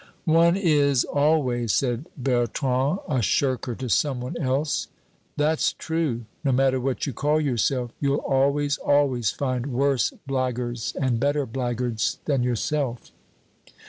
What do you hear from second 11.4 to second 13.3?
blackguards than yourself."